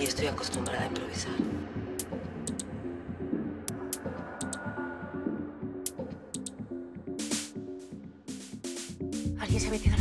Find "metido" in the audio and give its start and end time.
9.70-9.99